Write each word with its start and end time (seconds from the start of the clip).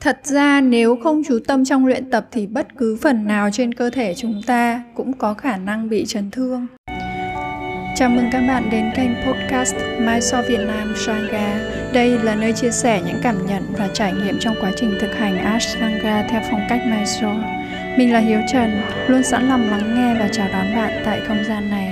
Thật 0.00 0.20
ra 0.24 0.60
nếu 0.60 0.96
không 1.02 1.22
chú 1.28 1.38
tâm 1.46 1.64
trong 1.64 1.86
luyện 1.86 2.10
tập 2.10 2.26
thì 2.32 2.46
bất 2.46 2.76
cứ 2.78 2.98
phần 3.02 3.26
nào 3.26 3.48
trên 3.52 3.74
cơ 3.74 3.90
thể 3.90 4.14
chúng 4.16 4.42
ta 4.46 4.82
cũng 4.94 5.12
có 5.12 5.34
khả 5.34 5.56
năng 5.56 5.88
bị 5.88 6.04
chấn 6.06 6.30
thương. 6.30 6.66
Chào 7.96 8.08
mừng 8.08 8.24
các 8.32 8.40
bạn 8.48 8.70
đến 8.70 8.90
kênh 8.96 9.10
podcast 9.26 9.74
Mai 9.98 10.20
So 10.20 10.42
Việt 10.42 10.60
Nam 10.66 10.94
Sangha. 10.96 11.60
Đây 11.92 12.18
là 12.18 12.34
nơi 12.34 12.52
chia 12.52 12.70
sẻ 12.70 13.02
những 13.06 13.18
cảm 13.22 13.46
nhận 13.46 13.62
và 13.78 13.88
trải 13.94 14.12
nghiệm 14.12 14.38
trong 14.38 14.54
quá 14.60 14.70
trình 14.76 14.94
thực 15.00 15.14
hành 15.14 15.38
Ashtanga 15.38 16.26
theo 16.30 16.42
phong 16.50 16.60
cách 16.68 16.80
Mai 16.86 17.06
So. 17.06 17.34
Mình 17.98 18.12
là 18.12 18.18
Hiếu 18.18 18.40
Trần, 18.52 18.70
luôn 19.06 19.22
sẵn 19.22 19.48
lòng 19.48 19.70
lắng 19.70 19.94
nghe 19.94 20.20
và 20.20 20.28
chào 20.32 20.48
đón 20.52 20.74
bạn 20.76 21.02
tại 21.04 21.20
không 21.28 21.44
gian 21.48 21.70
này. 21.70 21.89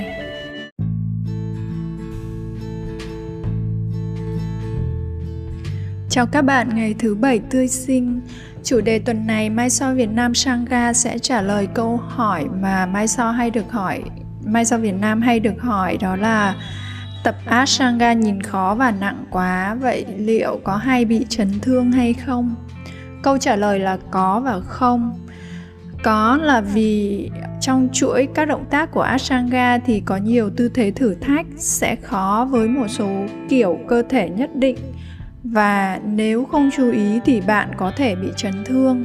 Chào 6.18 6.26
các 6.26 6.42
bạn 6.42 6.68
ngày 6.74 6.94
thứ 6.98 7.14
bảy 7.14 7.40
tươi 7.50 7.68
sinh. 7.68 8.20
Chủ 8.64 8.80
đề 8.80 8.98
tuần 8.98 9.26
này 9.26 9.50
Mai 9.50 9.70
So 9.70 9.94
Việt 9.94 10.10
Nam 10.10 10.34
Sangha 10.34 10.92
sẽ 10.92 11.18
trả 11.18 11.42
lời 11.42 11.68
câu 11.74 11.96
hỏi 11.96 12.44
mà 12.60 12.86
Mai 12.86 13.08
So 13.08 13.30
hay 13.30 13.50
được 13.50 13.70
hỏi, 13.70 14.02
Mai 14.44 14.64
So 14.64 14.78
Việt 14.78 14.94
Nam 15.00 15.20
hay 15.20 15.40
được 15.40 15.60
hỏi 15.60 15.98
đó 16.00 16.16
là 16.16 16.54
tập 17.24 17.36
Ashtanga 17.44 18.12
nhìn 18.12 18.40
khó 18.40 18.74
và 18.74 18.90
nặng 18.90 19.24
quá, 19.30 19.74
vậy 19.74 20.04
liệu 20.16 20.60
có 20.64 20.76
hay 20.76 21.04
bị 21.04 21.26
chấn 21.28 21.60
thương 21.60 21.92
hay 21.92 22.12
không? 22.12 22.54
Câu 23.22 23.38
trả 23.38 23.56
lời 23.56 23.78
là 23.78 23.98
có 24.10 24.40
và 24.40 24.60
không. 24.60 25.26
Có 26.02 26.38
là 26.42 26.60
vì 26.60 27.30
trong 27.60 27.88
chuỗi 27.92 28.28
các 28.34 28.44
động 28.44 28.64
tác 28.70 28.90
của 28.90 29.02
Ashtanga 29.02 29.78
thì 29.86 30.00
có 30.00 30.16
nhiều 30.16 30.50
tư 30.56 30.68
thế 30.74 30.90
thử 30.90 31.14
thách 31.14 31.46
sẽ 31.56 31.96
khó 31.96 32.48
với 32.50 32.68
một 32.68 32.88
số 32.88 33.08
kiểu 33.48 33.78
cơ 33.88 34.02
thể 34.08 34.28
nhất 34.28 34.50
định 34.54 34.76
và 35.44 36.00
nếu 36.04 36.44
không 36.44 36.70
chú 36.76 36.90
ý 36.90 37.20
thì 37.24 37.40
bạn 37.40 37.70
có 37.76 37.92
thể 37.96 38.14
bị 38.14 38.28
chấn 38.36 38.64
thương 38.64 39.04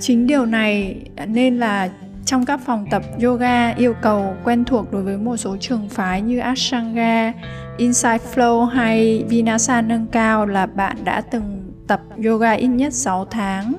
chính 0.00 0.26
điều 0.26 0.46
này 0.46 1.02
nên 1.26 1.58
là 1.58 1.88
trong 2.24 2.46
các 2.46 2.60
phòng 2.66 2.86
tập 2.90 3.02
yoga 3.22 3.68
yêu 3.68 3.94
cầu 4.02 4.36
quen 4.44 4.64
thuộc 4.64 4.92
đối 4.92 5.02
với 5.02 5.16
một 5.16 5.36
số 5.36 5.56
trường 5.60 5.88
phái 5.88 6.22
như 6.22 6.38
Ashtanga, 6.38 7.32
Inside 7.76 8.18
Flow 8.34 8.64
hay 8.64 9.24
Vinyasa 9.28 9.82
nâng 9.82 10.06
cao 10.06 10.46
là 10.46 10.66
bạn 10.66 10.96
đã 11.04 11.20
từng 11.20 11.72
tập 11.86 12.00
yoga 12.24 12.52
ít 12.52 12.66
nhất 12.66 12.94
6 12.94 13.24
tháng. 13.24 13.72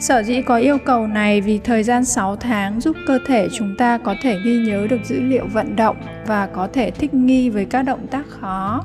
Sở 0.00 0.22
dĩ 0.22 0.42
có 0.42 0.56
yêu 0.56 0.78
cầu 0.78 1.06
này 1.06 1.40
vì 1.40 1.58
thời 1.58 1.82
gian 1.82 2.04
6 2.04 2.36
tháng 2.36 2.80
giúp 2.80 2.96
cơ 3.06 3.18
thể 3.26 3.48
chúng 3.52 3.74
ta 3.78 3.98
có 3.98 4.14
thể 4.22 4.36
ghi 4.44 4.56
nhớ 4.56 4.86
được 4.90 5.00
dữ 5.04 5.20
liệu 5.20 5.46
vận 5.52 5.76
động 5.76 5.96
và 6.26 6.46
có 6.46 6.68
thể 6.72 6.90
thích 6.90 7.14
nghi 7.14 7.50
với 7.50 7.64
các 7.64 7.82
động 7.82 8.06
tác 8.06 8.26
khó 8.28 8.84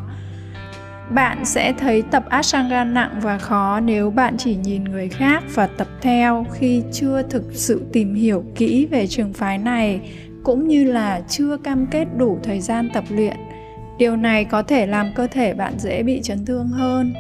bạn 1.14 1.46
sẽ 1.46 1.74
thấy 1.74 2.02
tập 2.02 2.26
Ashtanga 2.30 2.84
nặng 2.84 3.20
và 3.22 3.38
khó 3.38 3.80
nếu 3.80 4.10
bạn 4.10 4.36
chỉ 4.38 4.56
nhìn 4.56 4.84
người 4.84 5.10
khác 5.10 5.44
và 5.54 5.68
tập 5.68 5.88
theo 6.02 6.46
khi 6.54 6.84
chưa 6.92 7.22
thực 7.30 7.44
sự 7.52 7.82
tìm 7.94 8.14
hiểu 8.14 8.44
kỹ 8.56 8.86
về 8.86 9.08
trường 9.08 9.34
phái 9.34 9.58
này 9.58 10.02
cũng 10.44 10.68
như 10.68 10.84
là 10.84 11.22
chưa 11.30 11.58
cam 11.58 11.88
kết 11.88 12.06
đủ 12.18 12.40
thời 12.44 12.60
gian 12.60 12.90
tập 12.94 13.04
luyện. 13.10 13.36
Điều 13.98 14.16
này 14.16 14.46
có 14.46 14.64
thể 14.64 14.88
làm 14.88 15.12
cơ 15.16 15.28
thể 15.28 15.54
bạn 15.54 15.74
dễ 15.80 16.04
bị 16.04 16.20
chấn 16.24 16.46
thương 16.46 16.68
hơn. 16.68 17.14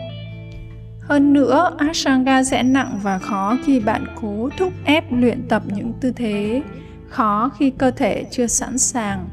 Hơn 1.01 1.33
nữa, 1.33 1.71
Ashtanga 1.77 2.43
sẽ 2.43 2.63
nặng 2.63 2.99
và 3.03 3.19
khó 3.19 3.57
khi 3.65 3.79
bạn 3.79 4.05
cố 4.21 4.49
thúc 4.57 4.73
ép 4.85 5.03
luyện 5.11 5.47
tập 5.49 5.63
những 5.65 5.93
tư 6.01 6.11
thế 6.11 6.61
khó 7.11 7.51
khi 7.59 7.69
cơ 7.69 7.91
thể 7.91 8.25
chưa 8.31 8.47
sẵn 8.47 8.77
sàng 8.77 9.29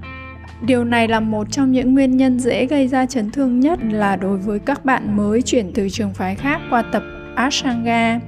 Điều 0.66 0.84
này 0.84 1.08
là 1.08 1.20
một 1.20 1.46
trong 1.50 1.72
những 1.72 1.94
nguyên 1.94 2.16
nhân 2.16 2.38
dễ 2.38 2.66
gây 2.66 2.88
ra 2.88 3.06
chấn 3.06 3.30
thương 3.30 3.60
nhất 3.60 3.78
là 3.90 4.16
đối 4.16 4.38
với 4.38 4.58
các 4.58 4.84
bạn 4.84 5.16
mới 5.16 5.42
chuyển 5.42 5.72
từ 5.74 5.88
trường 5.88 6.14
phái 6.14 6.34
khác 6.34 6.60
qua 6.70 6.82
tập 6.82 7.02
Ashtanga. 7.34 8.20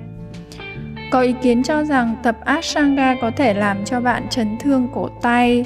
Có 1.10 1.20
ý 1.20 1.34
kiến 1.42 1.62
cho 1.62 1.84
rằng 1.84 2.16
tập 2.22 2.36
Ashtanga 2.44 3.16
có 3.20 3.30
thể 3.36 3.54
làm 3.54 3.84
cho 3.84 4.00
bạn 4.00 4.26
chấn 4.30 4.58
thương 4.60 4.88
cổ 4.94 5.08
tay 5.22 5.64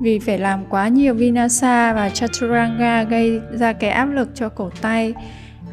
vì 0.00 0.18
phải 0.18 0.38
làm 0.38 0.64
quá 0.70 0.88
nhiều 0.88 1.14
Vinasa 1.14 1.92
và 1.92 2.10
Chaturanga 2.10 3.02
gây 3.02 3.40
ra 3.52 3.72
cái 3.72 3.90
áp 3.90 4.06
lực 4.06 4.28
cho 4.34 4.48
cổ 4.48 4.70
tay, 4.80 5.14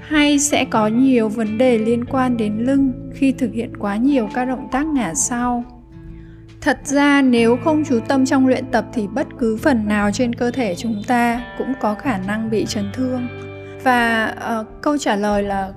hay 0.02 0.40
sẽ 0.40 0.66
có 0.66 0.88
nhiều 0.88 1.30
vấn 1.30 1.58
đề 1.58 1.78
liên 1.78 2.06
quan 2.06 2.38
đến 2.38 2.58
lưng 2.58 3.12
khi 3.14 3.32
thực 3.32 3.54
hiện 3.54 3.78
quá 3.78 3.96
nhiều 3.96 4.30
các 4.34 4.46
động 4.46 4.68
tác 4.72 4.86
ngả 4.86 5.14
sau. 5.14 5.64
Thật 6.62 6.80
ra 6.84 7.22
nếu 7.22 7.58
không 7.64 7.84
chú 7.90 8.00
tâm 8.08 8.26
trong 8.26 8.48
luyện 8.48 8.66
tập 8.72 8.86
thì 8.94 9.08
bất 9.08 9.28
cứ 9.40 9.58
phần 9.58 9.88
nào 9.88 10.12
trên 10.12 10.36
cơ 10.36 10.52
thể 10.52 10.76
chúng 10.76 11.04
ta 11.08 11.42
cũng 11.58 11.74
có 11.80 11.94
khả 11.96 12.18
năng 12.18 12.50
bị 12.50 12.66
chấn 12.66 12.92
thương. 12.94 13.28
Và 13.84 14.34
uh, 14.60 14.68
câu 14.82 14.98
trả 14.98 15.16
lời 15.16 15.44
là 15.44 15.72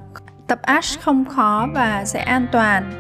tập 0.47 0.59
ASH 0.63 1.01
không 1.01 1.25
khó 1.25 1.69
và 1.75 2.05
sẽ 2.05 2.21
an 2.21 2.47
toàn 2.53 2.93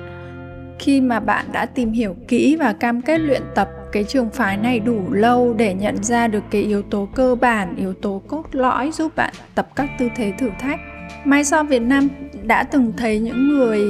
khi 0.78 1.00
mà 1.00 1.20
bạn 1.20 1.46
đã 1.52 1.66
tìm 1.66 1.92
hiểu 1.92 2.16
kỹ 2.28 2.56
và 2.56 2.72
cam 2.72 3.02
kết 3.02 3.18
luyện 3.18 3.42
tập 3.54 3.70
cái 3.92 4.04
trường 4.04 4.30
phái 4.30 4.56
này 4.56 4.80
đủ 4.80 5.12
lâu 5.12 5.54
để 5.54 5.74
nhận 5.74 6.04
ra 6.04 6.28
được 6.28 6.44
cái 6.50 6.62
yếu 6.62 6.82
tố 6.82 7.08
cơ 7.14 7.34
bản, 7.34 7.76
yếu 7.76 7.94
tố 7.94 8.22
cốt 8.28 8.44
lõi 8.52 8.90
giúp 8.92 9.16
bạn 9.16 9.34
tập 9.54 9.68
các 9.76 9.90
tư 9.98 10.08
thế 10.16 10.32
thử 10.38 10.50
thách. 10.58 10.80
Mai 11.24 11.44
so 11.44 11.62
Việt 11.62 11.82
Nam 11.82 12.08
đã 12.42 12.62
từng 12.62 12.92
thấy 12.96 13.18
những 13.18 13.48
người 13.48 13.80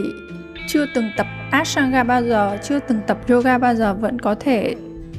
chưa 0.66 0.86
từng 0.94 1.10
tập 1.16 1.26
Ashtanga 1.52 2.02
bao 2.04 2.22
giờ, 2.22 2.58
chưa 2.62 2.78
từng 2.78 3.00
tập 3.06 3.18
yoga 3.28 3.58
bao 3.58 3.74
giờ 3.74 3.94
vẫn 3.94 4.18
có 4.18 4.34
thể 4.34 4.74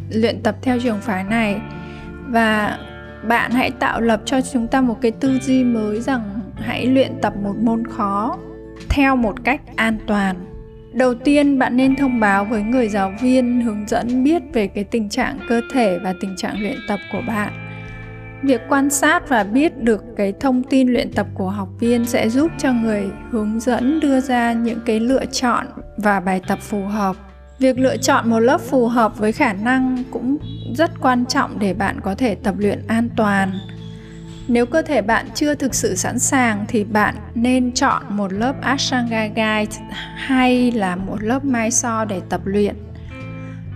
luyện 0.09 0.43
tập 0.43 0.55
theo 0.61 0.79
trường 0.79 0.99
phái 1.01 1.23
này. 1.23 1.61
Và 2.27 2.77
bạn 3.27 3.51
hãy 3.51 3.71
tạo 3.71 4.01
lập 4.01 4.21
cho 4.25 4.41
chúng 4.41 4.67
ta 4.67 4.81
một 4.81 4.97
cái 5.01 5.11
tư 5.11 5.39
duy 5.41 5.63
mới 5.63 6.01
rằng 6.01 6.21
hãy 6.55 6.85
luyện 6.85 7.11
tập 7.21 7.33
một 7.43 7.55
môn 7.61 7.87
khó 7.87 8.37
theo 8.89 9.15
một 9.15 9.43
cách 9.43 9.61
an 9.75 9.97
toàn. 10.07 10.35
Đầu 10.93 11.13
tiên 11.13 11.59
bạn 11.59 11.77
nên 11.77 11.95
thông 11.95 12.19
báo 12.19 12.45
với 12.45 12.63
người 12.63 12.89
giáo 12.89 13.13
viên 13.21 13.61
hướng 13.61 13.87
dẫn 13.87 14.23
biết 14.23 14.43
về 14.53 14.67
cái 14.67 14.83
tình 14.83 15.09
trạng 15.09 15.39
cơ 15.49 15.61
thể 15.73 15.99
và 16.03 16.13
tình 16.21 16.35
trạng 16.37 16.61
luyện 16.61 16.77
tập 16.87 16.99
của 17.11 17.21
bạn. 17.27 17.53
Việc 18.41 18.61
quan 18.69 18.89
sát 18.89 19.29
và 19.29 19.43
biết 19.43 19.83
được 19.83 20.03
cái 20.17 20.33
thông 20.39 20.63
tin 20.63 20.93
luyện 20.93 21.13
tập 21.13 21.27
của 21.33 21.49
học 21.49 21.69
viên 21.79 22.05
sẽ 22.05 22.29
giúp 22.29 22.51
cho 22.57 22.73
người 22.73 23.03
hướng 23.31 23.59
dẫn 23.59 23.99
đưa 23.99 24.19
ra 24.19 24.53
những 24.53 24.79
cái 24.85 24.99
lựa 24.99 25.25
chọn 25.25 25.65
và 25.97 26.19
bài 26.19 26.41
tập 26.47 26.59
phù 26.61 26.85
hợp. 26.85 27.15
Việc 27.59 27.79
lựa 27.79 27.97
chọn 27.97 28.29
một 28.29 28.39
lớp 28.39 28.61
phù 28.61 28.87
hợp 28.87 29.17
với 29.17 29.31
khả 29.31 29.53
năng 29.53 30.03
cũng 30.11 30.37
rất 30.75 30.91
quan 31.01 31.25
trọng 31.25 31.59
để 31.59 31.73
bạn 31.73 32.01
có 32.01 32.15
thể 32.15 32.35
tập 32.35 32.55
luyện 32.57 32.87
an 32.87 33.09
toàn. 33.15 33.51
Nếu 34.47 34.65
cơ 34.65 34.81
thể 34.81 35.01
bạn 35.01 35.25
chưa 35.35 35.55
thực 35.55 35.75
sự 35.75 35.95
sẵn 35.95 36.19
sàng 36.19 36.65
thì 36.67 36.83
bạn 36.83 37.15
nên 37.35 37.71
chọn 37.71 38.03
một 38.09 38.33
lớp 38.33 38.61
Ashtanga 38.61 39.27
Guide 39.27 39.79
hay 40.15 40.71
là 40.71 40.95
một 40.95 41.23
lớp 41.23 41.45
Mai 41.45 41.71
So 41.71 42.05
để 42.05 42.21
tập 42.29 42.41
luyện. 42.43 42.75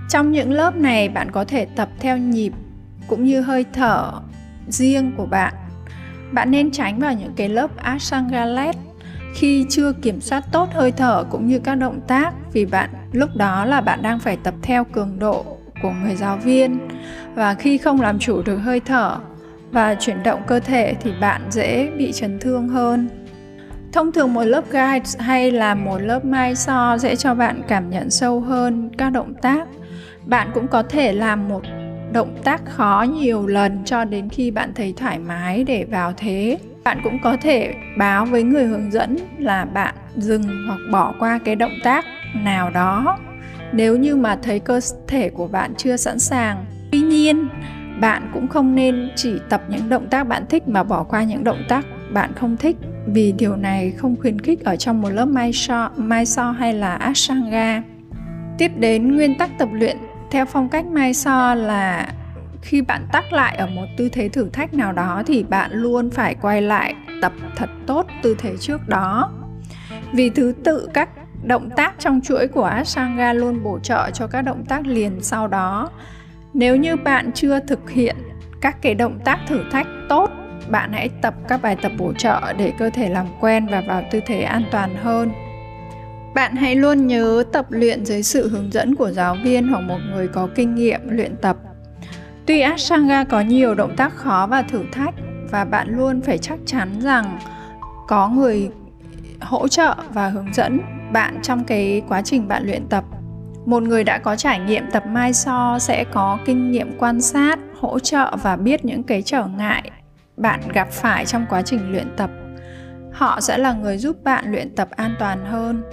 Trong 0.09 0.31
những 0.31 0.51
lớp 0.51 0.75
này, 0.75 1.09
bạn 1.09 1.31
có 1.31 1.45
thể 1.45 1.65
tập 1.65 1.89
theo 1.99 2.17
nhịp 2.17 2.53
cũng 3.07 3.25
như 3.25 3.41
hơi 3.41 3.65
thở 3.73 4.11
riêng 4.67 5.13
của 5.17 5.25
bạn. 5.25 5.53
Bạn 6.31 6.51
nên 6.51 6.71
tránh 6.71 6.99
vào 6.99 7.13
những 7.13 7.33
cái 7.35 7.49
lớp 7.49 7.77
Ashtanga 7.77 8.45
khi 9.33 9.65
chưa 9.69 9.93
kiểm 9.93 10.21
soát 10.21 10.43
tốt 10.51 10.69
hơi 10.73 10.91
thở 10.91 11.23
cũng 11.29 11.47
như 11.47 11.59
các 11.59 11.75
động 11.75 11.99
tác, 12.07 12.31
vì 12.53 12.65
bạn, 12.65 12.89
lúc 13.11 13.29
đó 13.35 13.65
là 13.65 13.81
bạn 13.81 14.01
đang 14.01 14.19
phải 14.19 14.37
tập 14.43 14.53
theo 14.61 14.83
cường 14.83 15.19
độ 15.19 15.45
của 15.81 15.91
người 16.03 16.15
giáo 16.15 16.37
viên. 16.37 16.79
Và 17.35 17.53
khi 17.53 17.77
không 17.77 18.01
làm 18.01 18.19
chủ 18.19 18.41
được 18.41 18.57
hơi 18.57 18.79
thở 18.79 19.17
và 19.71 19.95
chuyển 19.95 20.23
động 20.23 20.41
cơ 20.47 20.59
thể 20.59 20.95
thì 21.01 21.11
bạn 21.21 21.41
dễ 21.49 21.89
bị 21.97 22.11
chấn 22.11 22.39
thương 22.39 22.67
hơn. 22.69 23.09
Thông 23.93 24.11
thường 24.11 24.33
một 24.33 24.43
lớp 24.43 24.63
guide 24.71 25.19
hay 25.19 25.51
là 25.51 25.75
một 25.75 25.97
lớp 25.97 26.25
mai 26.25 26.55
so 26.55 26.97
sẽ 26.97 27.15
cho 27.15 27.35
bạn 27.35 27.61
cảm 27.67 27.89
nhận 27.89 28.09
sâu 28.09 28.41
hơn 28.41 28.89
các 28.97 29.09
động 29.09 29.33
tác. 29.41 29.67
Bạn 30.25 30.49
cũng 30.53 30.67
có 30.67 30.83
thể 30.83 31.13
làm 31.13 31.47
một 31.47 31.61
động 32.13 32.35
tác 32.43 32.65
khó 32.65 33.05
nhiều 33.19 33.47
lần 33.47 33.85
cho 33.85 34.05
đến 34.05 34.29
khi 34.29 34.51
bạn 34.51 34.71
thấy 34.75 34.93
thoải 34.97 35.19
mái 35.19 35.63
để 35.63 35.85
vào 35.91 36.13
thế 36.17 36.57
bạn 36.87 37.01
cũng 37.03 37.19
có 37.19 37.37
thể 37.37 37.73
báo 37.97 38.25
với 38.25 38.43
người 38.43 38.65
hướng 38.65 38.91
dẫn 38.91 39.17
là 39.37 39.65
bạn 39.65 39.95
dừng 40.15 40.67
hoặc 40.67 40.79
bỏ 40.91 41.13
qua 41.19 41.39
cái 41.45 41.55
động 41.55 41.79
tác 41.83 42.05
nào 42.33 42.69
đó. 42.69 43.17
Nếu 43.71 43.97
như 43.97 44.15
mà 44.15 44.35
thấy 44.43 44.59
cơ 44.59 44.79
thể 45.07 45.29
của 45.29 45.47
bạn 45.47 45.73
chưa 45.77 45.97
sẵn 45.97 46.19
sàng 46.19 46.65
tuy 46.91 46.99
nhiên 46.99 47.47
bạn 48.01 48.31
cũng 48.33 48.47
không 48.47 48.75
nên 48.75 49.09
chỉ 49.15 49.39
tập 49.49 49.61
những 49.69 49.89
động 49.89 50.07
tác 50.09 50.27
bạn 50.27 50.45
thích 50.49 50.67
mà 50.67 50.83
bỏ 50.83 51.03
qua 51.03 51.23
những 51.23 51.43
động 51.43 51.63
tác 51.69 51.85
bạn 52.13 52.31
không 52.35 52.57
thích 52.57 52.75
vì 53.07 53.31
điều 53.31 53.55
này 53.55 53.91
không 53.91 54.15
khuyến 54.21 54.41
khích 54.41 54.63
ở 54.63 54.75
trong 54.75 55.01
một 55.01 55.09
lớp 55.09 55.25
mai 55.25 55.53
so, 55.53 55.89
mai 55.95 56.25
so 56.25 56.51
hay 56.51 56.73
là 56.73 56.95
ashtanga. 56.95 57.83
Tiếp 58.57 58.71
đến 58.77 59.15
nguyên 59.15 59.37
tắc 59.37 59.49
tập 59.57 59.69
luyện. 59.71 59.97
Theo 60.31 60.45
phong 60.45 60.69
cách 60.69 60.85
mai 60.85 61.13
so 61.13 61.55
là 61.55 62.07
khi 62.67 62.81
bạn 62.81 63.07
tắt 63.11 63.33
lại 63.33 63.55
ở 63.55 63.67
một 63.67 63.85
tư 63.97 64.09
thế 64.09 64.29
thử 64.29 64.49
thách 64.49 64.73
nào 64.73 64.91
đó 64.91 65.23
thì 65.27 65.43
bạn 65.43 65.71
luôn 65.73 66.09
phải 66.09 66.35
quay 66.35 66.61
lại 66.61 66.95
tập 67.21 67.31
thật 67.55 67.69
tốt 67.87 68.07
tư 68.21 68.35
thế 68.39 68.57
trước 68.57 68.87
đó. 68.87 69.31
Vì 70.13 70.29
thứ 70.29 70.53
tự, 70.63 70.89
các 70.93 71.09
động 71.43 71.69
tác 71.75 71.93
trong 71.99 72.21
chuỗi 72.23 72.47
của 72.47 72.63
Ashtanga 72.63 73.33
luôn 73.33 73.63
bổ 73.63 73.79
trợ 73.79 74.09
cho 74.13 74.27
các 74.27 74.41
động 74.41 74.65
tác 74.65 74.87
liền 74.87 75.21
sau 75.21 75.47
đó. 75.47 75.89
Nếu 76.53 76.75
như 76.75 76.95
bạn 76.95 77.31
chưa 77.31 77.59
thực 77.59 77.89
hiện 77.89 78.15
các 78.61 78.81
cái 78.81 78.95
động 78.95 79.19
tác 79.25 79.39
thử 79.47 79.63
thách 79.71 79.87
tốt, 80.09 80.31
bạn 80.69 80.93
hãy 80.93 81.09
tập 81.21 81.33
các 81.47 81.61
bài 81.61 81.77
tập 81.81 81.91
bổ 81.97 82.13
trợ 82.13 82.53
để 82.57 82.73
cơ 82.79 82.89
thể 82.89 83.09
làm 83.09 83.25
quen 83.39 83.67
và 83.71 83.81
vào 83.87 84.03
tư 84.11 84.19
thế 84.25 84.41
an 84.41 84.63
toàn 84.71 84.95
hơn. 84.95 85.31
Bạn 86.35 86.55
hãy 86.55 86.75
luôn 86.75 87.07
nhớ 87.07 87.43
tập 87.53 87.65
luyện 87.69 88.05
dưới 88.05 88.23
sự 88.23 88.49
hướng 88.49 88.73
dẫn 88.73 88.95
của 88.95 89.11
giáo 89.11 89.37
viên 89.43 89.67
hoặc 89.67 89.81
một 89.81 89.99
người 90.11 90.27
có 90.27 90.47
kinh 90.55 90.75
nghiệm 90.75 91.01
luyện 91.09 91.35
tập. 91.41 91.57
Tuy 92.47 92.61
Ashtanga 92.61 93.23
có 93.23 93.41
nhiều 93.41 93.75
động 93.75 93.95
tác 93.95 94.15
khó 94.15 94.47
và 94.49 94.61
thử 94.61 94.83
thách, 94.91 95.13
và 95.51 95.65
bạn 95.65 95.97
luôn 95.97 96.21
phải 96.21 96.37
chắc 96.37 96.59
chắn 96.65 96.89
rằng 96.99 97.39
có 98.07 98.29
người 98.29 98.69
hỗ 99.41 99.67
trợ 99.67 99.95
và 100.13 100.29
hướng 100.29 100.53
dẫn 100.53 100.79
bạn 101.13 101.39
trong 101.43 101.63
cái 101.63 102.01
quá 102.07 102.21
trình 102.21 102.47
bạn 102.47 102.65
luyện 102.65 102.87
tập. 102.89 103.03
Một 103.65 103.83
người 103.83 104.03
đã 104.03 104.17
có 104.17 104.35
trải 104.35 104.59
nghiệm 104.59 104.83
tập 104.91 105.03
mai 105.07 105.33
so 105.33 105.79
sẽ 105.79 106.03
có 106.03 106.39
kinh 106.45 106.71
nghiệm 106.71 106.97
quan 106.97 107.21
sát, 107.21 107.59
hỗ 107.79 107.99
trợ 107.99 108.35
và 108.43 108.55
biết 108.55 108.85
những 108.85 109.03
cái 109.03 109.21
trở 109.21 109.45
ngại 109.45 109.91
bạn 110.37 110.59
gặp 110.73 110.87
phải 110.91 111.25
trong 111.25 111.45
quá 111.49 111.61
trình 111.61 111.91
luyện 111.91 112.07
tập. 112.17 112.29
Họ 113.13 113.41
sẽ 113.41 113.57
là 113.57 113.73
người 113.73 113.97
giúp 113.97 114.23
bạn 114.23 114.51
luyện 114.51 114.75
tập 114.75 114.87
an 114.91 115.15
toàn 115.19 115.45
hơn. 115.45 115.83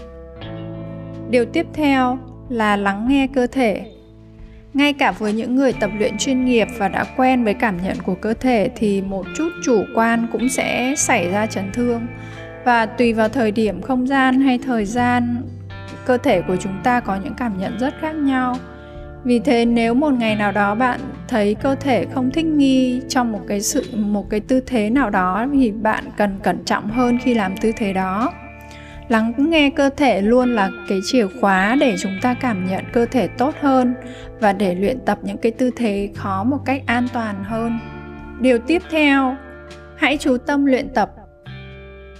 Điều 1.30 1.44
tiếp 1.44 1.66
theo 1.72 2.18
là 2.48 2.76
lắng 2.76 3.06
nghe 3.08 3.26
cơ 3.34 3.46
thể 3.46 3.90
ngay 4.74 4.92
cả 4.92 5.10
với 5.10 5.32
những 5.32 5.54
người 5.54 5.72
tập 5.72 5.90
luyện 5.98 6.18
chuyên 6.18 6.44
nghiệp 6.44 6.68
và 6.78 6.88
đã 6.88 7.04
quen 7.16 7.44
với 7.44 7.54
cảm 7.54 7.82
nhận 7.82 7.96
của 8.02 8.14
cơ 8.14 8.34
thể 8.34 8.70
thì 8.76 9.02
một 9.02 9.26
chút 9.36 9.48
chủ 9.64 9.84
quan 9.94 10.26
cũng 10.32 10.48
sẽ 10.48 10.94
xảy 10.96 11.30
ra 11.30 11.46
chấn 11.46 11.72
thương. 11.72 12.06
Và 12.64 12.86
tùy 12.86 13.12
vào 13.12 13.28
thời 13.28 13.50
điểm, 13.50 13.82
không 13.82 14.06
gian 14.06 14.40
hay 14.40 14.58
thời 14.58 14.84
gian, 14.84 15.42
cơ 16.06 16.18
thể 16.18 16.42
của 16.42 16.56
chúng 16.56 16.80
ta 16.84 17.00
có 17.00 17.16
những 17.24 17.34
cảm 17.34 17.58
nhận 17.58 17.78
rất 17.78 17.94
khác 18.00 18.12
nhau. 18.12 18.56
Vì 19.24 19.38
thế 19.38 19.64
nếu 19.64 19.94
một 19.94 20.10
ngày 20.10 20.36
nào 20.36 20.52
đó 20.52 20.74
bạn 20.74 21.00
thấy 21.28 21.54
cơ 21.54 21.74
thể 21.74 22.06
không 22.14 22.30
thích 22.30 22.44
nghi 22.44 23.00
trong 23.08 23.32
một 23.32 23.40
cái 23.48 23.60
sự, 23.60 23.84
một 23.96 24.30
cái 24.30 24.40
tư 24.40 24.60
thế 24.66 24.90
nào 24.90 25.10
đó 25.10 25.46
thì 25.52 25.70
bạn 25.70 26.04
cần 26.16 26.38
cẩn 26.42 26.64
trọng 26.64 26.90
hơn 26.90 27.18
khi 27.18 27.34
làm 27.34 27.56
tư 27.56 27.72
thế 27.76 27.92
đó 27.92 28.32
lắng 29.08 29.32
nghe 29.38 29.70
cơ 29.70 29.90
thể 29.96 30.22
luôn 30.22 30.54
là 30.54 30.70
cái 30.88 31.00
chìa 31.04 31.26
khóa 31.40 31.76
để 31.80 31.96
chúng 31.98 32.18
ta 32.22 32.34
cảm 32.34 32.66
nhận 32.66 32.84
cơ 32.92 33.06
thể 33.06 33.28
tốt 33.28 33.54
hơn 33.60 33.94
và 34.40 34.52
để 34.52 34.74
luyện 34.74 34.98
tập 35.00 35.18
những 35.22 35.36
cái 35.36 35.52
tư 35.52 35.70
thế 35.76 36.10
khó 36.14 36.44
một 36.44 36.58
cách 36.64 36.82
an 36.86 37.06
toàn 37.12 37.44
hơn. 37.44 37.78
Điều 38.40 38.58
tiếp 38.58 38.82
theo, 38.90 39.36
hãy 39.96 40.16
chú 40.16 40.36
tâm 40.36 40.64
luyện 40.64 40.88
tập. 40.88 41.10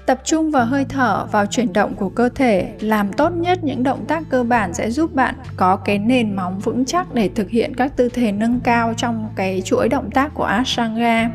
Tập 0.07 0.21
trung 0.25 0.51
vào 0.51 0.65
hơi 0.65 0.85
thở, 0.89 1.27
vào 1.33 1.47
chuyển 1.47 1.73
động 1.73 1.95
của 1.95 2.09
cơ 2.09 2.29
thể, 2.29 2.73
làm 2.81 3.13
tốt 3.13 3.33
nhất 3.37 3.59
những 3.65 3.83
động 3.83 4.05
tác 4.09 4.23
cơ 4.31 4.45
bản 4.45 4.75
sẽ 4.75 4.91
giúp 4.91 5.15
bạn 5.15 5.35
có 5.57 5.77
cái 5.77 5.99
nền 5.99 6.37
móng 6.37 6.59
vững 6.59 6.85
chắc 6.85 7.15
để 7.15 7.31
thực 7.35 7.51
hiện 7.51 7.75
các 7.75 7.97
tư 7.97 8.09
thế 8.09 8.33
nâng 8.33 8.61
cao 8.61 8.95
trong 8.97 9.29
cái 9.37 9.63
chuỗi 9.65 9.89
động 9.89 10.11
tác 10.11 10.35
của 10.35 10.45
ashtanga 10.45 11.31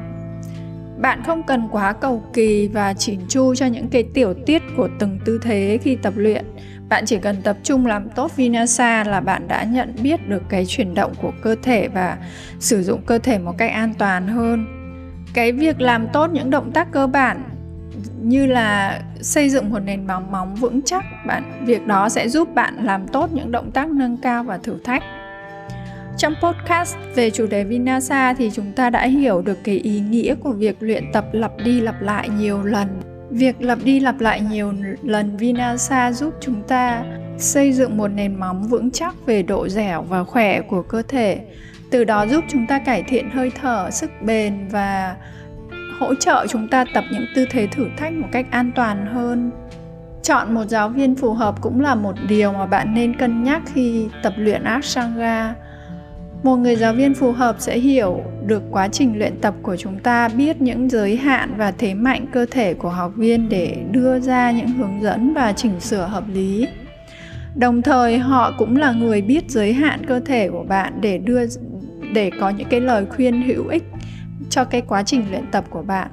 bạn 1.01 1.24
không 1.25 1.44
cần 1.44 1.68
quá 1.72 1.94
cầu 1.94 2.24
kỳ 2.34 2.68
và 2.68 2.94
chỉn 2.94 3.19
chu 3.30 3.56
cho 3.56 3.66
những 3.66 3.88
cái 3.88 4.04
tiểu 4.04 4.34
tiết 4.46 4.62
của 4.78 4.90
từng 5.00 5.19
tư 5.25 5.40
thế 5.42 5.80
khi 5.84 5.96
tập 5.96 6.13
luyện. 6.18 6.46
Bạn 6.90 7.06
chỉ 7.06 7.18
cần 7.18 7.42
tập 7.42 7.57
trung 7.63 7.86
làm 7.86 8.10
tốt 8.10 8.36
vinyasa 8.36 9.04
là 9.04 9.19
bạn 9.19 9.48
đã 9.48 9.63
nhận 9.63 9.96
biết 10.04 10.28
được 10.28 10.44
cái 10.50 10.66
chuyển 10.66 10.94
động 10.94 11.13
của 11.22 11.31
cơ 11.42 11.56
thể 11.63 11.88
và 11.88 12.18
sử 12.60 12.84
dụng 12.84 13.01
cơ 13.06 13.18
thể 13.18 13.40
một 13.40 13.57
cách 13.57 13.72
an 13.72 13.94
toàn 13.98 14.28
hơn. 14.28 14.66
Cái 15.34 15.51
việc 15.51 15.81
làm 15.81 16.07
tốt 16.13 16.30
những 16.34 16.50
động 16.50 16.72
tác 16.72 16.92
cơ 16.92 17.07
bản 17.07 17.44
như 18.22 18.46
là 18.46 19.01
xây 19.22 19.50
dựng 19.50 19.69
một 19.69 19.80
nền 19.80 20.07
móng 20.07 20.31
móng 20.31 20.56
vững 20.56 20.81
chắc, 20.81 21.06
bạn, 21.28 21.66
việc 21.66 21.88
đó 21.88 22.10
sẽ 22.10 22.30
giúp 22.30 22.56
bạn 22.56 22.86
làm 22.86 23.07
tốt 23.07 23.30
những 23.34 23.51
động 23.51 23.72
tác 23.72 23.90
nâng 23.90 24.18
cao 24.18 24.44
và 24.44 24.57
thử 24.57 24.80
thách 24.84 25.04
trong 26.19 26.36
podcast 26.42 26.98
về 27.16 27.30
chủ 27.30 27.48
đề 27.48 27.63
Vinasa 27.63 28.33
thì 28.33 28.51
chúng 28.54 28.71
ta 28.71 28.89
đã 28.89 29.06
hiểu 29.06 29.42
được 29.42 29.57
cái 29.63 29.75
ý 29.75 30.00
nghĩa 30.00 30.36
của 30.36 30.51
việc 30.51 30.75
luyện 30.80 31.12
tập 31.13 31.25
lặp 31.31 31.51
đi 31.63 31.81
lặp 31.81 32.01
lại 32.01 32.30
nhiều 32.30 32.63
lần. 32.63 32.88
Việc 33.30 33.62
lặp 33.62 33.80
đi 33.83 34.00
lặp 34.00 34.19
lại 34.19 34.42
nhiều 34.42 34.74
lần 35.04 35.38
Vinasa 35.38 36.12
giúp 36.12 36.33
chúng 36.42 36.62
ta 36.68 37.04
xây 37.38 37.74
dựng 37.74 37.98
một 37.98 38.07
nền 38.07 38.36
móng 38.36 38.68
vững 38.68 38.92
chắc 38.92 39.16
về 39.25 39.44
độ 39.44 39.69
dẻo 39.69 40.01
và 40.01 40.24
khỏe 40.24 40.62
của 40.62 40.81
cơ 40.81 41.01
thể. 41.07 41.39
Từ 41.92 42.04
đó 42.04 42.27
giúp 42.27 42.44
chúng 42.50 42.68
ta 42.68 42.80
cải 42.80 43.04
thiện 43.04 43.30
hơi 43.30 43.51
thở, 43.62 43.89
sức 43.92 44.12
bền 44.22 44.68
và 44.68 45.15
hỗ 46.00 46.15
trợ 46.15 46.45
chúng 46.50 46.68
ta 46.68 46.86
tập 46.94 47.04
những 47.12 47.25
tư 47.36 47.45
thế 47.51 47.68
thử 47.68 47.88
thách 47.98 48.13
một 48.13 48.27
cách 48.31 48.45
an 48.51 48.72
toàn 48.75 49.06
hơn 49.06 49.51
chọn 50.24 50.54
một 50.54 50.65
giáo 50.65 50.89
viên 50.89 51.15
phù 51.15 51.33
hợp 51.33 51.62
cũng 51.62 51.81
là 51.81 51.95
một 51.95 52.13
điều 52.27 52.54
mà 52.54 52.65
bạn 52.65 52.94
nên 52.94 53.18
cân 53.18 53.44
nhắc 53.44 53.62
khi 53.74 54.07
tập 54.24 54.33
luyện 54.38 54.63
ashtanga 54.63 55.56
một 56.44 56.56
người 56.56 56.75
giáo 56.75 56.94
viên 56.94 57.13
phù 57.13 57.31
hợp 57.31 57.56
sẽ 57.59 57.77
hiểu 57.77 58.24
được 58.45 58.63
quá 58.71 58.88
trình 58.88 59.19
luyện 59.19 59.41
tập 59.41 59.53
của 59.62 59.77
chúng 59.77 60.00
ta, 60.00 60.27
biết 60.27 60.62
những 60.62 60.89
giới 60.89 61.15
hạn 61.15 61.53
và 61.57 61.71
thế 61.71 61.94
mạnh 61.94 62.25
cơ 62.33 62.45
thể 62.51 62.74
của 62.74 62.89
học 62.89 63.12
viên 63.15 63.50
để 63.50 63.77
đưa 63.91 64.19
ra 64.19 64.51
những 64.51 64.68
hướng 64.68 65.01
dẫn 65.01 65.33
và 65.33 65.53
chỉnh 65.53 65.80
sửa 65.80 66.06
hợp 66.06 66.24
lý. 66.33 66.68
Đồng 67.56 67.81
thời, 67.81 68.18
họ 68.18 68.53
cũng 68.57 68.77
là 68.77 68.91
người 68.91 69.21
biết 69.21 69.51
giới 69.51 69.74
hạn 69.74 70.06
cơ 70.06 70.19
thể 70.19 70.50
của 70.50 70.63
bạn 70.63 70.94
để 71.01 71.18
đưa, 71.18 71.41
để 72.13 72.31
có 72.39 72.50
những 72.50 72.68
cái 72.69 72.80
lời 72.80 73.06
khuyên 73.06 73.41
hữu 73.41 73.68
ích 73.68 73.83
cho 74.50 74.63
cái 74.63 74.81
quá 74.81 75.03
trình 75.03 75.25
luyện 75.31 75.51
tập 75.51 75.65
của 75.69 75.81
bạn. 75.81 76.07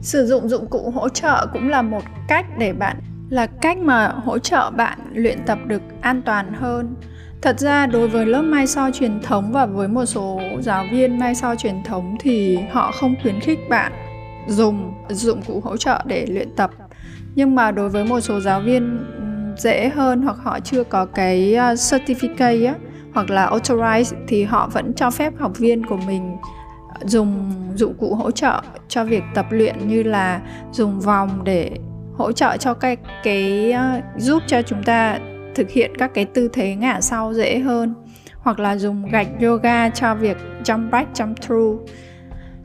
Sử 0.00 0.26
dụng 0.26 0.48
dụng 0.48 0.66
cụ 0.66 0.90
hỗ 0.90 1.08
trợ 1.08 1.46
cũng 1.52 1.68
là 1.68 1.82
một 1.82 2.02
cách 2.28 2.46
để 2.58 2.72
bạn, 2.72 2.96
là 3.30 3.46
cách 3.46 3.78
mà 3.78 4.08
hỗ 4.08 4.38
trợ 4.38 4.70
bạn 4.76 4.98
luyện 5.14 5.38
tập 5.46 5.58
được 5.66 5.82
an 6.00 6.22
toàn 6.22 6.52
hơn 6.52 6.94
thật 7.42 7.60
ra 7.60 7.86
đối 7.86 8.08
với 8.08 8.26
lớp 8.26 8.42
mai 8.42 8.66
so 8.66 8.90
truyền 8.90 9.20
thống 9.22 9.52
và 9.52 9.66
với 9.66 9.88
một 9.88 10.06
số 10.06 10.40
giáo 10.60 10.84
viên 10.92 11.18
mai 11.18 11.34
so 11.34 11.54
truyền 11.54 11.82
thống 11.84 12.16
thì 12.20 12.58
họ 12.70 12.92
không 12.92 13.14
khuyến 13.22 13.40
khích 13.40 13.58
bạn 13.68 13.92
dùng 14.48 14.94
dụng 15.08 15.42
cụ 15.46 15.60
hỗ 15.64 15.76
trợ 15.76 16.02
để 16.06 16.26
luyện 16.26 16.56
tập. 16.56 16.70
Nhưng 17.34 17.54
mà 17.54 17.70
đối 17.70 17.88
với 17.88 18.04
một 18.04 18.20
số 18.20 18.40
giáo 18.40 18.60
viên 18.60 19.06
dễ 19.58 19.88
hơn 19.88 20.22
hoặc 20.22 20.36
họ 20.42 20.60
chưa 20.60 20.84
có 20.84 21.06
cái 21.06 21.54
à, 21.54 21.74
certificate 21.74 22.66
á, 22.66 22.74
hoặc 23.14 23.30
là 23.30 23.50
authorized 23.50 24.14
thì 24.28 24.44
họ 24.44 24.68
vẫn 24.72 24.92
cho 24.94 25.10
phép 25.10 25.32
học 25.38 25.58
viên 25.58 25.86
của 25.86 25.96
mình 25.96 26.36
dùng 27.04 27.52
dụng 27.74 27.94
cụ 27.94 28.14
hỗ 28.14 28.30
trợ 28.30 28.62
cho 28.88 29.04
việc 29.04 29.22
tập 29.34 29.46
luyện 29.50 29.88
như 29.88 30.02
là 30.02 30.40
dùng 30.72 31.00
vòng 31.00 31.44
để 31.44 31.70
hỗ 32.16 32.32
trợ 32.32 32.56
cho 32.56 32.74
cái 32.74 32.96
cái 33.22 33.72
à, 33.72 34.02
giúp 34.16 34.42
cho 34.46 34.62
chúng 34.62 34.82
ta 34.82 35.18
thực 35.56 35.70
hiện 35.70 35.90
các 35.98 36.10
cái 36.14 36.24
tư 36.24 36.48
thế 36.52 36.74
ngả 36.74 37.00
sau 37.00 37.34
dễ 37.34 37.58
hơn 37.58 37.94
hoặc 38.38 38.58
là 38.58 38.76
dùng 38.76 39.10
gạch 39.10 39.28
yoga 39.40 39.88
cho 39.88 40.14
việc 40.14 40.36
jump 40.64 40.90
back 40.90 41.12
jump 41.14 41.34
through. 41.34 41.80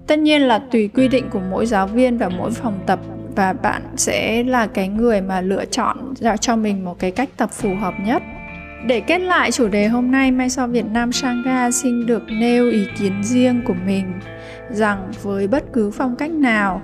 Tất 0.07 0.19
nhiên 0.19 0.41
là 0.41 0.59
tùy 0.71 0.87
quy 0.87 1.07
định 1.07 1.29
của 1.29 1.41
mỗi 1.49 1.65
giáo 1.65 1.87
viên 1.87 2.17
và 2.17 2.29
mỗi 2.29 2.51
phòng 2.51 2.79
tập 2.85 2.99
và 3.35 3.53
bạn 3.53 3.81
sẽ 3.95 4.43
là 4.43 4.67
cái 4.67 4.87
người 4.87 5.21
mà 5.21 5.41
lựa 5.41 5.65
chọn 5.65 6.13
ra 6.17 6.37
cho 6.37 6.55
mình 6.55 6.85
một 6.85 6.99
cái 6.99 7.11
cách 7.11 7.29
tập 7.37 7.49
phù 7.51 7.75
hợp 7.75 7.93
nhất. 8.05 8.23
Để 8.87 8.99
kết 8.99 9.19
lại 9.19 9.51
chủ 9.51 9.67
đề 9.67 9.87
hôm 9.87 10.11
nay, 10.11 10.31
Mai 10.31 10.49
So 10.49 10.67
Việt 10.67 10.85
Nam 10.85 11.11
Sangha 11.11 11.71
xin 11.71 12.05
được 12.05 12.23
nêu 12.39 12.69
ý 12.69 12.85
kiến 12.99 13.23
riêng 13.23 13.61
của 13.65 13.75
mình 13.85 14.13
rằng 14.69 15.11
với 15.23 15.47
bất 15.47 15.63
cứ 15.73 15.91
phong 15.91 16.15
cách 16.15 16.31
nào, 16.31 16.81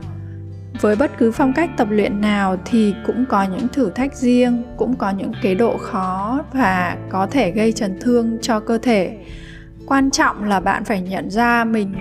với 0.82 0.96
bất 0.96 1.12
cứ 1.18 1.32
phong 1.32 1.54
cách 1.54 1.70
tập 1.78 1.88
luyện 1.92 2.22
nào 2.22 2.58
thì 2.66 2.96
cũng 3.06 3.26
có 3.26 3.44
những 3.44 3.68
thử 3.68 3.90
thách 3.90 4.16
riêng, 4.16 4.64
cũng 4.78 4.96
có 4.96 5.10
những 5.10 5.32
cái 5.42 5.56
độ 5.56 5.78
khó 5.78 6.44
và 6.54 6.98
có 7.10 7.28
thể 7.32 7.52
gây 7.52 7.72
chấn 7.72 8.00
thương 8.02 8.38
cho 8.42 8.60
cơ 8.60 8.78
thể. 8.78 9.18
Quan 9.88 10.12
trọng 10.12 10.44
là 10.44 10.60
bạn 10.60 10.84
phải 10.84 11.02
nhận 11.02 11.30
ra 11.30 11.64
mình 11.64 11.96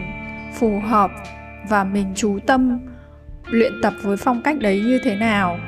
phù 0.59 0.80
hợp 0.88 1.11
và 1.68 1.85
mình 1.85 2.12
chú 2.14 2.38
tâm 2.47 2.78
luyện 3.47 3.73
tập 3.83 3.92
với 4.02 4.16
phong 4.16 4.42
cách 4.42 4.56
đấy 4.61 4.80
như 4.80 5.00
thế 5.04 5.16
nào. 5.16 5.59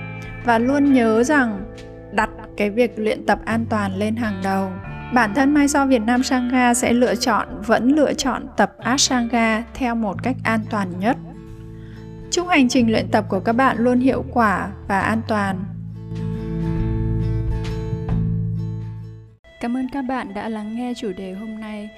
Và 0.45 0.59
luôn 0.59 0.93
nhớ 0.93 1.23
rằng 1.23 1.65
đặt 2.12 2.31
cái 2.57 2.71
việc 2.71 2.99
luyện 2.99 3.27
tập 3.27 3.38
an 3.45 3.67
toàn 3.71 3.97
lên 3.97 4.17
hàng 4.17 4.41
đầu. 4.45 4.71
Bản 5.15 5.35
thân 5.35 5.55
mai 5.55 5.69
so 5.69 5.87
việt 5.87 6.03
nam 6.03 6.23
sangha 6.23 6.75
sẽ 6.75 6.93
lựa 6.93 7.15
chọn 7.15 7.49
vẫn 7.67 7.88
lựa 7.88 8.15
chọn 8.15 8.47
tập 8.57 8.73
ashtanga 8.79 9.65
theo 9.75 9.95
một 9.95 10.23
cách 10.23 10.37
an 10.45 10.61
toàn 10.71 10.88
nhất 11.00 11.17
chúc 12.31 12.49
hành 12.49 12.69
trình 12.69 12.91
luyện 12.91 13.09
tập 13.11 13.25
của 13.29 13.41
các 13.41 13.53
bạn 13.53 13.77
luôn 13.79 14.01
hiệu 14.01 14.25
quả 14.33 14.71
và 14.89 15.01
an 15.01 15.21
toàn 15.29 15.65
cảm 19.61 19.77
ơn 19.77 19.89
các 19.93 20.03
bạn 20.03 20.35
đã 20.35 20.49
lắng 20.49 20.77
nghe 20.77 20.93
chủ 20.97 21.13
đề 21.13 21.33
hôm 21.33 21.61
nay 21.61 21.91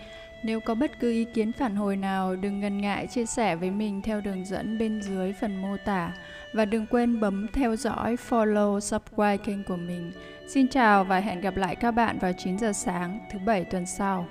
nếu 0.43 0.61
có 0.61 0.75
bất 0.75 1.01
cứ 1.01 1.11
ý 1.11 1.25
kiến 1.25 1.53
phản 1.53 1.77
hồi 1.77 1.97
nào, 1.97 2.37
đừng 2.37 2.61
ngần 2.61 2.81
ngại 2.81 3.07
chia 3.07 3.27
sẻ 3.27 3.57
với 3.57 3.71
mình 3.71 4.03
theo 4.03 4.21
đường 4.21 4.45
dẫn 4.45 4.79
bên 4.79 5.03
dưới 5.03 5.33
phần 5.33 5.63
mô 5.63 5.77
tả 5.85 6.13
và 6.53 6.65
đừng 6.65 6.87
quên 6.87 7.21
bấm 7.21 7.47
theo 7.53 7.77
dõi, 7.77 8.17
follow, 8.29 8.81
subscribe 8.81 9.37
kênh 9.37 9.65
của 9.65 9.77
mình. 9.77 10.13
Xin 10.49 10.69
chào 10.69 11.05
và 11.05 11.21
hẹn 11.21 11.41
gặp 11.41 11.57
lại 11.57 11.77
các 11.77 11.91
bạn 11.91 12.19
vào 12.19 12.33
9 12.39 12.59
giờ 12.59 12.73
sáng 12.73 13.19
thứ 13.33 13.39
bảy 13.39 13.65
tuần 13.65 13.87
sau. 13.87 14.27